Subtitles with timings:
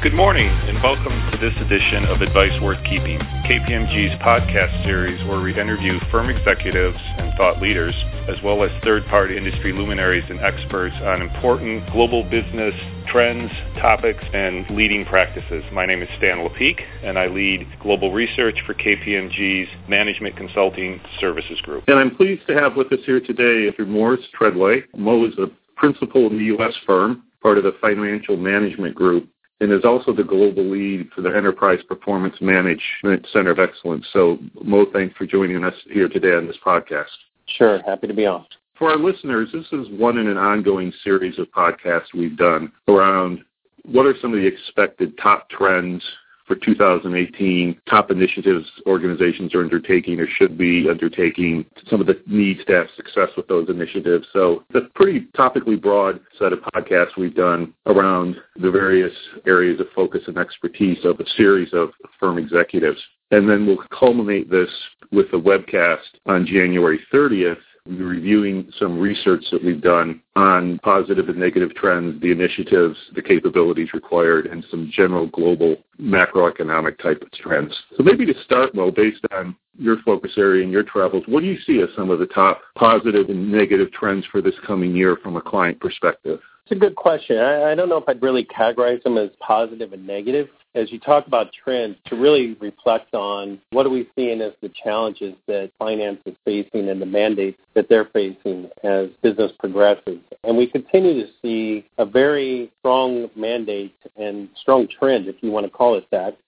[0.00, 5.40] Good morning, and welcome to this edition of Advice Worth Keeping, KPMG's podcast series where
[5.40, 7.96] we interview firm executives and thought leaders,
[8.28, 12.74] as well as third party industry luminaries and experts on important global business
[13.08, 13.50] trends,
[13.80, 15.64] topics, and leading practices.
[15.72, 21.60] My name is Stan Lepeak, and I lead global research for KPMG's Management Consulting Services
[21.62, 21.82] Group.
[21.88, 23.84] And I'm pleased to have with us here today Mr.
[23.84, 24.82] Morris Treadway.
[24.96, 26.74] Mo is a principal in the U.S.
[26.86, 29.28] firm, part of the Financial Management Group
[29.60, 34.06] and is also the global lead for the Enterprise Performance Management Center of Excellence.
[34.12, 37.06] So, Mo, thanks for joining us here today on this podcast.
[37.46, 38.46] Sure, happy to be on.
[38.78, 43.44] For our listeners, this is one in an ongoing series of podcasts we've done around
[43.84, 46.02] what are some of the expected top trends
[46.48, 52.64] for 2018, top initiatives organizations are undertaking or should be undertaking, some of the needs
[52.64, 54.26] to have success with those initiatives.
[54.32, 59.12] So it's a pretty topically broad set of podcasts we've done around the various
[59.46, 63.00] areas of focus and expertise of a series of firm executives.
[63.30, 64.70] And then we'll culminate this
[65.12, 71.28] with a webcast on January 30th we're reviewing some research that we've done on positive
[71.28, 77.30] and negative trends, the initiatives, the capabilities required, and some general global macroeconomic type of
[77.32, 77.74] trends.
[77.96, 81.46] So maybe to start, Mo, based on your focus area and your travels, what do
[81.46, 85.16] you see as some of the top positive and negative trends for this coming year
[85.22, 86.40] from a client perspective?
[86.64, 87.38] It's a good question.
[87.38, 90.48] I, I don't know if I'd really categorize them as positive and negative
[90.78, 94.70] as you talk about trends, to really reflect on what are we seeing as the
[94.82, 100.20] challenges that finance is facing and the mandates that they're facing as business progresses.
[100.44, 105.66] And we continue to see a very strong mandate and strong trend, if you want
[105.66, 106.38] to call it that,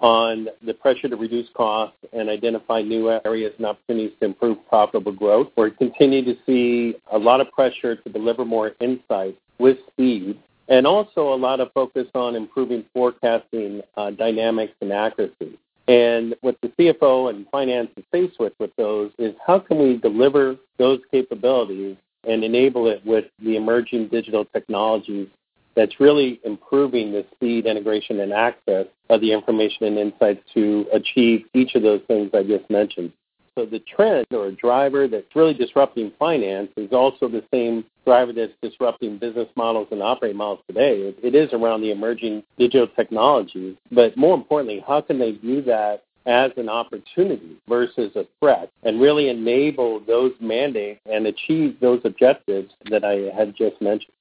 [0.00, 5.12] on the pressure to reduce costs and identify new areas and opportunities to improve profitable
[5.12, 5.48] growth.
[5.56, 10.86] We're continuing to see a lot of pressure to deliver more insight with speed and
[10.86, 15.58] also a lot of focus on improving forecasting uh, dynamics and accuracy.
[15.88, 19.96] And what the CFO and finance is faced with with those is how can we
[19.96, 25.28] deliver those capabilities and enable it with the emerging digital technologies
[25.74, 31.46] that's really improving the speed, integration, and access of the information and insights to achieve
[31.54, 33.12] each of those things I just mentioned.
[33.58, 38.52] So the trend or driver that's really disrupting finance is also the same driver that's
[38.62, 40.98] disrupting business models and operating models today.
[40.98, 45.60] It, it is around the emerging digital technologies, but more importantly, how can they view
[45.62, 52.00] that as an opportunity versus a threat and really enable those mandates and achieve those
[52.04, 54.12] objectives that I had just mentioned.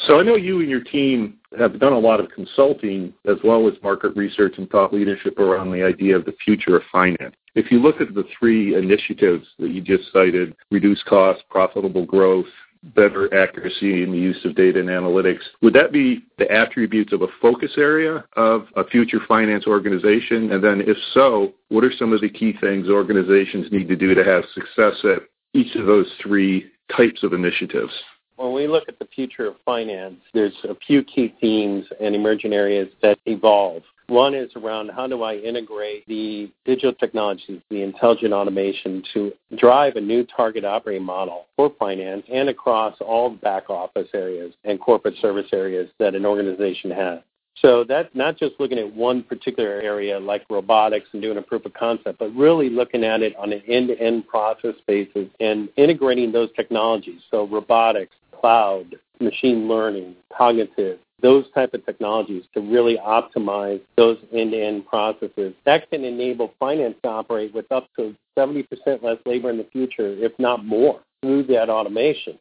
[0.00, 3.66] So I know you and your team have done a lot of consulting as well
[3.66, 7.34] as market research and thought leadership around the idea of the future of finance.
[7.54, 12.46] If you look at the three initiatives that you just cited, reduce costs, profitable growth,
[12.94, 15.40] better accuracy in the use of data and analytics.
[15.62, 20.52] Would that be the attributes of a focus area of a future finance organization?
[20.52, 24.14] And then if so, what are some of the key things organizations need to do
[24.14, 25.22] to have success at
[25.54, 27.92] each of those three types of initiatives?
[28.36, 32.52] When we look at the future of finance, there's a few key themes and emerging
[32.52, 33.82] areas that evolve.
[34.08, 39.96] One is around how do I integrate the digital technologies, the intelligent automation to drive
[39.96, 45.16] a new target operating model for finance and across all back office areas and corporate
[45.20, 47.20] service areas that an organization has.
[47.62, 51.64] So that's not just looking at one particular area like robotics and doing a proof
[51.64, 56.50] of concept, but really looking at it on an end-to-end process basis and integrating those
[56.54, 57.22] technologies.
[57.30, 64.86] So robotics, cloud, machine learning, cognitive, those type of technologies to really optimize those end-to-end
[64.86, 65.54] processes.
[65.64, 68.66] That can enable finance to operate with up to 70%
[69.02, 72.38] less labor in the future, if not more, through that automation.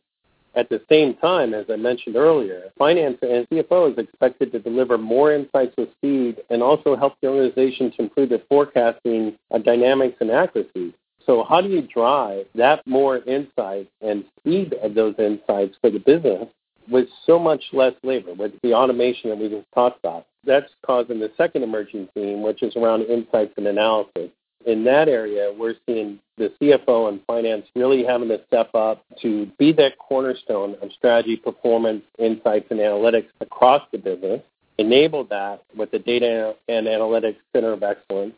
[0.56, 4.98] At the same time, as I mentioned earlier, finance and CFO is expected to deliver
[4.98, 10.16] more insights with speed and also help the organization to improve their forecasting uh, dynamics
[10.22, 10.94] and accuracy.
[11.26, 16.00] So how do you drive that more insight and speed of those insights for the
[16.00, 16.48] business
[16.90, 20.26] with so much less labor, with the automation that we just talked about?
[20.46, 24.30] That's causing the second emerging theme, which is around insights and analysis.
[24.66, 29.48] In that area, we're seeing the CFO and finance really having to step up to
[29.58, 34.42] be that cornerstone of strategy, performance, insights, and analytics across the business,
[34.78, 38.34] enable that with the data and analytics center of excellence,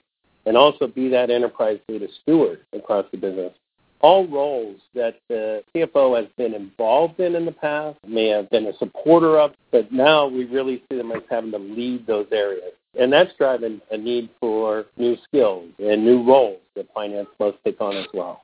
[0.48, 3.52] and also be that enterprise data steward across the business.
[4.00, 8.68] All roles that the CFO has been involved in in the past, may have been
[8.68, 12.72] a supporter of, but now we really see them as having to lead those areas.
[12.98, 17.82] And that's driving a need for new skills and new roles that finance must take
[17.82, 18.44] on as well.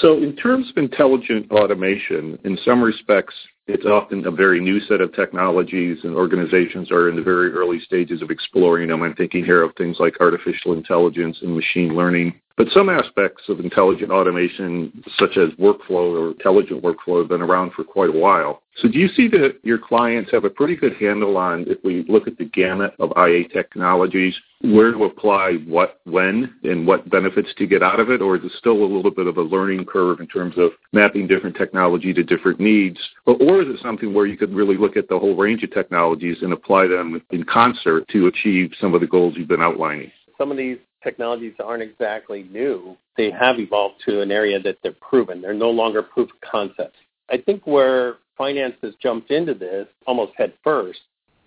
[0.00, 3.34] So, in terms of intelligent automation, in some respects,
[3.66, 7.80] it's often a very new set of technologies, and organizations are in the very early
[7.80, 9.02] stages of exploring them.
[9.02, 12.34] I'm thinking here of things like artificial intelligence and machine learning.
[12.56, 17.72] But some aspects of intelligent automation, such as workflow or intelligent workflow, have been around
[17.72, 18.62] for quite a while.
[18.76, 22.04] So, do you see that your clients have a pretty good handle on, if we
[22.08, 27.50] look at the gamut of IA technologies, where to apply what, when, and what benefits
[27.58, 28.22] to get out of it?
[28.22, 31.26] Or is it still a little bit of a learning curve in terms of mapping
[31.26, 32.98] different technology to different needs?
[33.26, 35.72] Or, or is it something where you could really look at the whole range of
[35.72, 40.10] technologies and apply them in concert to achieve some of the goals you've been outlining?
[40.38, 42.96] Some of these technologies aren't exactly new.
[43.16, 45.40] They have evolved to an area that they're proven.
[45.40, 46.98] They're no longer proof of concepts.
[47.30, 51.00] I think where finance has jumped into this almost head first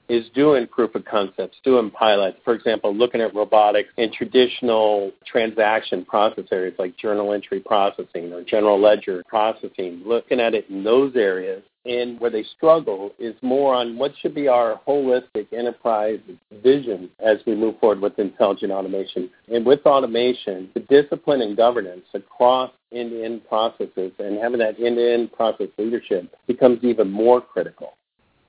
[0.10, 2.38] is doing proof of concepts, doing pilots.
[2.46, 8.42] For example, looking at robotics in traditional transaction process areas like journal entry processing or
[8.44, 13.74] general ledger processing, looking at it in those areas and where they struggle is more
[13.74, 16.20] on what should be our holistic enterprise
[16.64, 19.30] vision as we move forward with intelligent automation.
[19.52, 25.68] And with automation, the discipline and governance across end-to-end processes and having that end-to-end process
[25.78, 27.94] leadership becomes even more critical.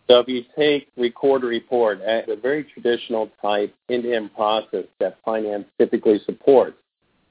[0.09, 6.19] So if you take record report, a very traditional type end-to-end process that finance typically
[6.25, 6.77] supports,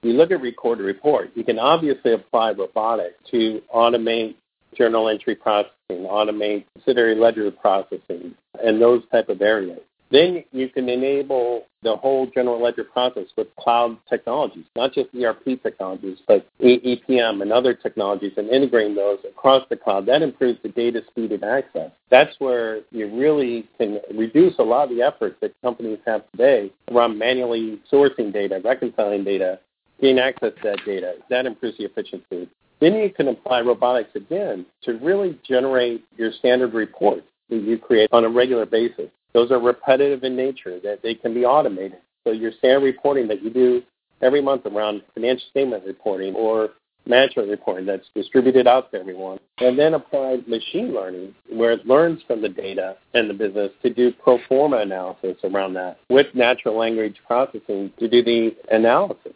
[0.04, 4.36] you look at record report, you can obviously apply robotics to automate
[4.78, 9.80] journal entry processing, automate subsidiary ledger processing, and those type of areas.
[10.10, 15.62] Then you can enable the whole general ledger process with cloud technologies, not just ERP
[15.62, 20.06] technologies, but EPM and other technologies, and integrating those across the cloud.
[20.06, 21.92] That improves the data speed and access.
[22.10, 26.72] That's where you really can reduce a lot of the efforts that companies have today
[26.90, 29.60] around manually sourcing data, reconciling data,
[30.00, 31.16] getting access to that data.
[31.30, 32.50] That improves the efficiency.
[32.80, 38.10] Then you can apply robotics again to really generate your standard reports that you create
[38.12, 39.10] on a regular basis.
[39.34, 42.00] Those are repetitive in nature, that they can be automated.
[42.24, 43.82] So your standard reporting that you do
[44.22, 46.72] every month around financial statement reporting or
[47.08, 52.22] management reporting that's distributed out to everyone, and then apply machine learning where it learns
[52.28, 56.78] from the data and the business to do pro forma analysis around that with natural
[56.78, 59.34] language processing to do the analysis.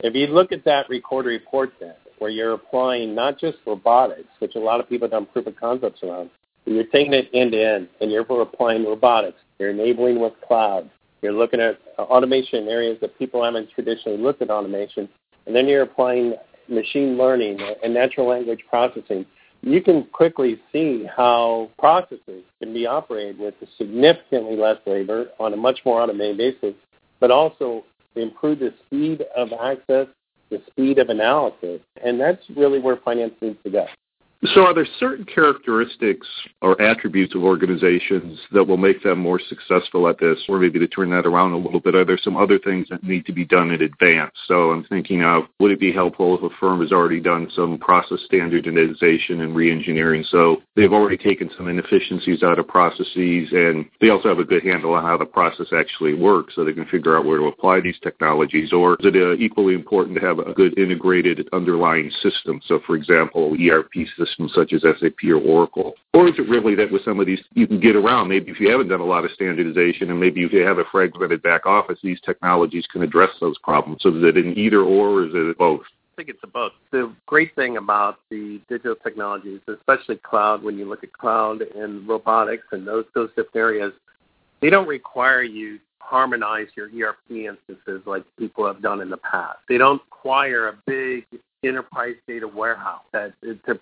[0.00, 4.54] If you look at that record report then, where you're applying not just robotics, which
[4.54, 6.30] a lot of people have done proof of concepts around,
[6.64, 9.38] but you're taking it end to end and you're applying robotics.
[9.58, 10.88] You're enabling with cloud.
[11.20, 15.08] You're looking at uh, automation areas that people haven't traditionally looked at automation,
[15.46, 16.34] and then you're applying
[16.68, 19.26] machine learning and natural language processing.
[19.62, 25.56] You can quickly see how processes can be operated with significantly less labor on a
[25.56, 26.74] much more automated basis,
[27.18, 27.84] but also
[28.14, 30.06] improve the speed of access
[30.52, 31.80] the speed of analysis.
[32.04, 33.86] And that's really where finance needs to go.
[34.44, 36.26] So, are there certain characteristics
[36.62, 40.88] or attributes of organizations that will make them more successful at this, or maybe to
[40.88, 41.94] turn that around a little bit?
[41.94, 44.32] Are there some other things that need to be done in advance?
[44.48, 47.78] So, I'm thinking of would it be helpful if a firm has already done some
[47.78, 50.26] process standardization and reengineering?
[50.26, 54.64] So, they've already taken some inefficiencies out of processes, and they also have a good
[54.64, 57.80] handle on how the process actually works, so they can figure out where to apply
[57.80, 58.72] these technologies.
[58.72, 62.60] Or is it uh, equally important to have a good integrated underlying system?
[62.66, 65.94] So, for example, ERP system systems such as SAP or Oracle?
[66.14, 68.28] Or is it really that with some of these you can get around?
[68.28, 70.84] Maybe if you haven't done a lot of standardization and maybe if you have a
[70.90, 74.02] fragmented back office, these technologies can address those problems.
[74.02, 75.82] So is it an either or, or is it both?
[76.12, 76.72] I think it's a both.
[76.90, 82.06] The great thing about the digital technologies, especially cloud, when you look at cloud and
[82.06, 83.92] robotics and those those different areas,
[84.60, 89.16] they don't require you to harmonize your ERP instances like people have done in the
[89.16, 89.58] past.
[89.68, 91.24] They don't require a big
[91.64, 93.32] enterprise data warehouse that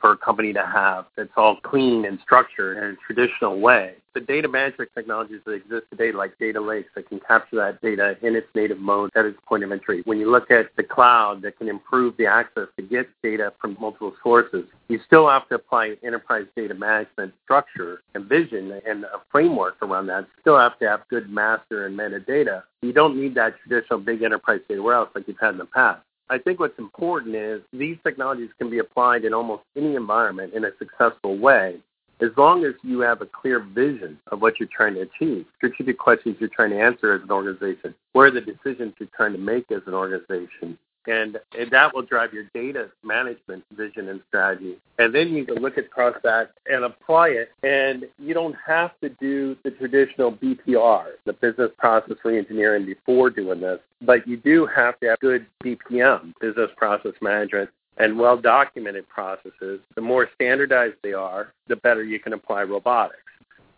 [0.01, 3.95] for a company to have that's all clean and structured in a traditional way.
[4.13, 8.17] The data management technologies that exist today, like data lakes that can capture that data
[8.23, 10.03] in its native mode at its point of entry.
[10.05, 13.77] When you look at the cloud that can improve the access to get data from
[13.81, 19.21] multiple sources, you still have to apply enterprise data management structure and vision and a
[19.31, 20.23] framework around that.
[20.23, 22.65] You still have to have good master and metadata.
[22.83, 26.03] You don't need that traditional big enterprise data warehouse like you've had in the past.
[26.31, 30.65] I think what's important is these technologies can be applied in almost any environment in
[30.65, 31.81] a successful way
[32.23, 35.99] as long as you have a clear vision of what you're trying to achieve, strategic
[35.99, 39.71] questions you're trying to answer as an organization, where the decisions you're trying to make
[39.73, 44.77] as an organization, and, and that will drive your data management vision and strategy.
[44.99, 47.51] And then you can look across that and apply it.
[47.63, 53.61] And you don't have to do the traditional BPR, the business process reengineering, before doing
[53.61, 53.81] this.
[54.03, 59.81] But you do have to have good BPM, business process management, and well documented processes,
[59.95, 63.19] the more standardized they are, the better you can apply robotics.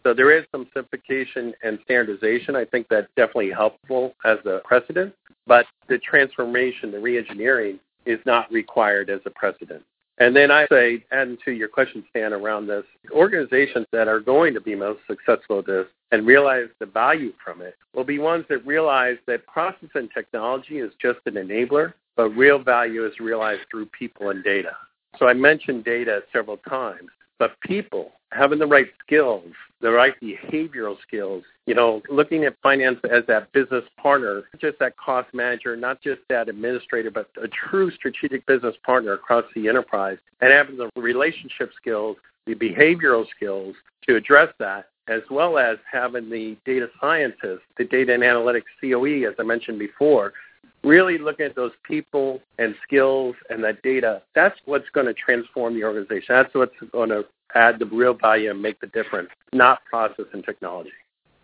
[0.02, 2.56] So there is some simplification and standardization.
[2.56, 5.14] I think that's definitely helpful as a precedent,
[5.46, 9.82] but the transformation, the reengineering is not required as a precedent.
[10.18, 14.54] And then I say, adding to your question, Stan, around this, organizations that are going
[14.54, 18.44] to be most successful at this and realize the value from it will be ones
[18.48, 23.62] that realize that process and technology is just an enabler, but real value is realized
[23.70, 24.76] through people and data.
[25.18, 27.10] So I mentioned data several times,
[27.42, 33.00] but people having the right skills, the right behavioral skills, you know, looking at finance
[33.10, 37.48] as that business partner, not just that cost manager, not just that administrator, but a
[37.48, 43.74] true strategic business partner across the enterprise, and having the relationship skills, the behavioral skills
[44.06, 49.28] to address that, as well as having the data scientists, the data and analytics COE,
[49.28, 50.32] as I mentioned before,
[50.84, 55.74] really looking at those people and skills and that data, that's what's going to transform
[55.74, 56.26] the organization.
[56.28, 60.44] That's what's going to add the real value and make the difference, not process and
[60.44, 60.90] technology.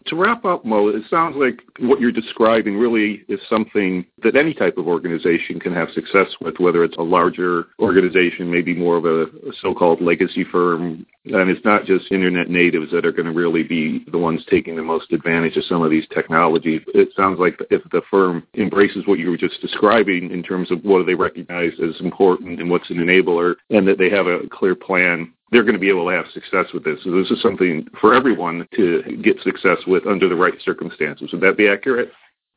[0.07, 4.55] To wrap up, Mo, it sounds like what you're describing really is something that any
[4.55, 9.05] type of organization can have success with, whether it's a larger organization, maybe more of
[9.05, 9.26] a
[9.61, 11.05] so-called legacy firm.
[11.26, 14.76] And it's not just internet natives that are going to really be the ones taking
[14.76, 16.81] the most advantage of some of these technologies.
[16.95, 20.83] It sounds like if the firm embraces what you were just describing in terms of
[20.85, 24.49] what do they recognize as important and what's an enabler, and that they have a
[24.50, 26.99] clear plan they're going to be able to have success with this.
[27.05, 31.31] So this is something for everyone to get success with under the right circumstances.
[31.33, 32.12] Would that be accurate?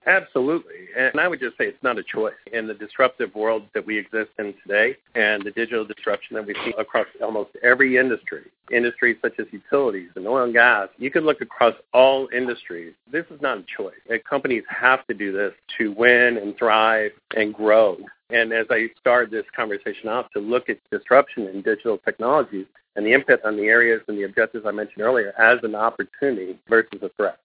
[0.07, 0.87] Absolutely.
[0.97, 2.33] And I would just say it's not a choice.
[2.51, 6.55] In the disruptive world that we exist in today and the digital disruption that we
[6.65, 11.23] see across almost every industry, industries such as utilities and oil and gas, you can
[11.23, 12.93] look across all industries.
[13.11, 13.93] This is not a choice.
[14.27, 17.97] Companies have to do this to win and thrive and grow.
[18.31, 23.05] And as I started this conversation off to look at disruption in digital technologies, and
[23.05, 26.99] the impact on the areas and the objectives I mentioned earlier as an opportunity versus
[27.01, 27.39] a threat.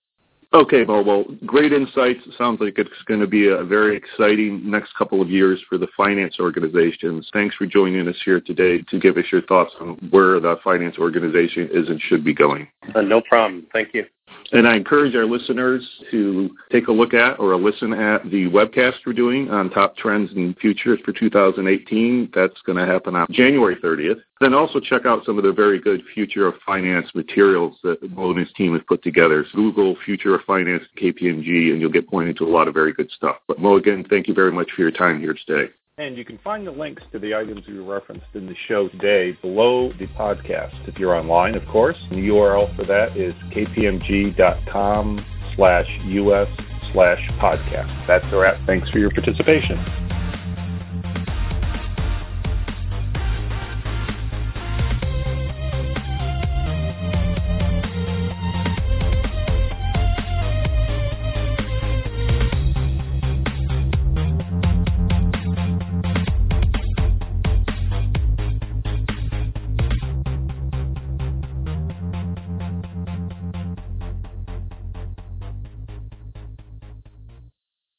[0.53, 1.03] Okay, Mo.
[1.03, 2.21] Well, great insights.
[2.27, 5.77] It sounds like it's going to be a very exciting next couple of years for
[5.77, 7.29] the finance organizations.
[7.33, 10.97] Thanks for joining us here today to give us your thoughts on where the finance
[10.99, 12.69] organization is and should be going.
[12.95, 13.67] Uh, no problem.
[13.73, 14.07] Thank you.
[14.53, 18.49] And I encourage our listeners to take a look at or a listen at the
[18.49, 22.31] webcast we're doing on top trends and futures for 2018.
[22.33, 24.21] That's going to happen on January 30th.
[24.41, 28.31] Then also check out some of the very good Future of Finance materials that Mo
[28.31, 29.45] and his team have put together.
[29.51, 32.93] So Google Future of Finance KPMG and you'll get pointed to a lot of very
[32.93, 33.37] good stuff.
[33.49, 35.73] But Mo, again, thank you very much for your time here today.
[35.99, 39.33] And you can find the links to the items we referenced in the show today
[39.41, 41.97] below the podcast if you're online, of course.
[42.11, 45.25] The URL for that is kpmg.com
[45.57, 46.49] slash us
[46.93, 48.07] slash podcast.
[48.07, 48.61] That's a wrap.
[48.67, 50.06] Thanks for your participation.